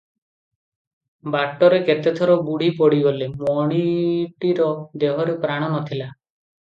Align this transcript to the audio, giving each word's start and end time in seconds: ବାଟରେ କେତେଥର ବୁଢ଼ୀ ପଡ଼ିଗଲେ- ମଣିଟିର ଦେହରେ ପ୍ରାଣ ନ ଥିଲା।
ବାଟରେ 1.35 1.81
କେତେଥର 1.89 2.37
ବୁଢ଼ୀ 2.47 2.69
ପଡ଼ିଗଲେ- 2.79 3.29
ମଣିଟିର 3.43 4.71
ଦେହରେ 5.05 5.37
ପ୍ରାଣ 5.45 5.69
ନ 5.69 5.85
ଥିଲା। 5.93 6.09